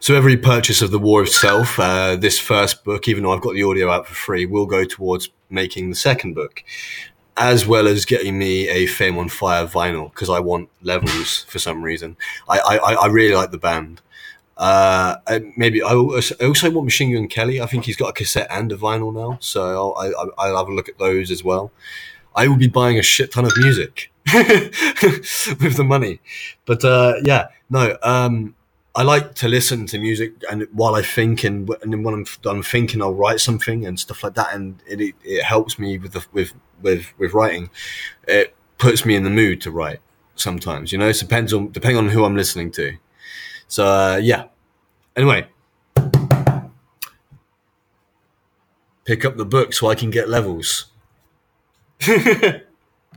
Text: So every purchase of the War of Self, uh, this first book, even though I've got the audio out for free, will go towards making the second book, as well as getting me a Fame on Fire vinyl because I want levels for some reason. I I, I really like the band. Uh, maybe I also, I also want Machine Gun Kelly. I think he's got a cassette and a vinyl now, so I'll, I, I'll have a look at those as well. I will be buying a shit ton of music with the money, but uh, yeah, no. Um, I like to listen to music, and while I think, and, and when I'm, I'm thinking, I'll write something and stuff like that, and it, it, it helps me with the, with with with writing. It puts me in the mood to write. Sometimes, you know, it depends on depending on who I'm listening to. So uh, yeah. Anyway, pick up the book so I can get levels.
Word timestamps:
So 0.00 0.14
every 0.14 0.36
purchase 0.36 0.80
of 0.80 0.90
the 0.90 0.98
War 0.98 1.22
of 1.22 1.28
Self, 1.28 1.78
uh, 1.78 2.16
this 2.16 2.38
first 2.38 2.84
book, 2.84 3.08
even 3.08 3.22
though 3.24 3.32
I've 3.32 3.40
got 3.40 3.54
the 3.54 3.64
audio 3.64 3.90
out 3.90 4.06
for 4.06 4.14
free, 4.14 4.46
will 4.46 4.66
go 4.66 4.84
towards 4.84 5.30
making 5.50 5.90
the 5.90 5.96
second 5.96 6.34
book, 6.34 6.62
as 7.36 7.66
well 7.66 7.88
as 7.88 8.04
getting 8.04 8.38
me 8.38 8.68
a 8.68 8.86
Fame 8.86 9.18
on 9.18 9.28
Fire 9.28 9.66
vinyl 9.66 10.12
because 10.12 10.30
I 10.30 10.40
want 10.40 10.68
levels 10.82 11.44
for 11.48 11.58
some 11.58 11.82
reason. 11.82 12.16
I 12.48 12.58
I, 12.58 12.94
I 12.94 13.06
really 13.06 13.34
like 13.34 13.50
the 13.50 13.58
band. 13.58 14.00
Uh, 14.56 15.16
maybe 15.56 15.82
I 15.82 15.94
also, 15.94 16.34
I 16.40 16.46
also 16.46 16.70
want 16.70 16.84
Machine 16.84 17.14
Gun 17.14 17.28
Kelly. 17.28 17.60
I 17.60 17.66
think 17.66 17.84
he's 17.84 17.96
got 17.96 18.08
a 18.08 18.12
cassette 18.12 18.48
and 18.50 18.70
a 18.72 18.76
vinyl 18.76 19.14
now, 19.14 19.38
so 19.40 19.94
I'll, 19.94 20.30
I, 20.36 20.46
I'll 20.46 20.58
have 20.58 20.68
a 20.68 20.74
look 20.74 20.88
at 20.88 20.98
those 20.98 21.30
as 21.30 21.44
well. 21.44 21.70
I 22.34 22.46
will 22.48 22.56
be 22.56 22.68
buying 22.68 22.98
a 22.98 23.02
shit 23.02 23.32
ton 23.32 23.44
of 23.44 23.52
music 23.56 24.12
with 24.34 25.76
the 25.76 25.84
money, 25.84 26.20
but 26.66 26.84
uh, 26.84 27.14
yeah, 27.24 27.48
no. 27.70 27.96
Um, 28.02 28.54
I 28.94 29.02
like 29.02 29.34
to 29.36 29.48
listen 29.48 29.86
to 29.86 29.98
music, 29.98 30.32
and 30.50 30.66
while 30.72 30.94
I 30.94 31.02
think, 31.02 31.44
and, 31.44 31.70
and 31.82 32.04
when 32.04 32.14
I'm, 32.14 32.26
I'm 32.44 32.62
thinking, 32.62 33.00
I'll 33.00 33.14
write 33.14 33.40
something 33.40 33.86
and 33.86 33.98
stuff 34.00 34.24
like 34.24 34.34
that, 34.34 34.54
and 34.54 34.82
it, 34.88 35.00
it, 35.00 35.14
it 35.22 35.44
helps 35.44 35.78
me 35.78 35.98
with 35.98 36.12
the, 36.12 36.26
with 36.32 36.52
with 36.82 37.12
with 37.18 37.32
writing. 37.32 37.70
It 38.26 38.56
puts 38.78 39.04
me 39.04 39.14
in 39.14 39.24
the 39.24 39.30
mood 39.30 39.60
to 39.62 39.70
write. 39.70 40.00
Sometimes, 40.34 40.92
you 40.92 40.98
know, 40.98 41.08
it 41.08 41.18
depends 41.18 41.52
on 41.52 41.70
depending 41.70 41.98
on 41.98 42.08
who 42.10 42.24
I'm 42.24 42.36
listening 42.36 42.70
to. 42.72 42.96
So 43.68 43.86
uh, 43.86 44.16
yeah. 44.22 44.44
Anyway, 45.16 45.48
pick 49.04 49.24
up 49.24 49.36
the 49.36 49.44
book 49.44 49.72
so 49.72 49.88
I 49.88 49.94
can 49.94 50.10
get 50.10 50.28
levels. 50.28 50.86